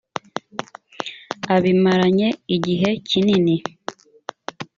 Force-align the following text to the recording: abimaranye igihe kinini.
abimaranye 1.55 2.27
igihe 2.55 2.89
kinini. 3.07 3.55